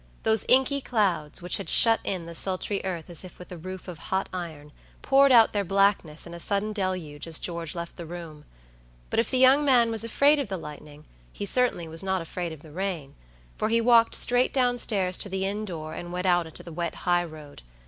[0.23, 3.87] Those inky clouds, which had shut in the sultry earth as if with a roof
[3.87, 4.71] of hot iron,
[5.03, 8.43] poured out their blackness in a sudden deluge as George left the room;
[9.11, 12.51] but if the young man was afraid of the lightning, he certainly was not afraid
[12.51, 13.13] of the rain;
[13.59, 16.73] for he walked straight down stairs to the inn door, and went out into the
[16.73, 17.61] wet high road.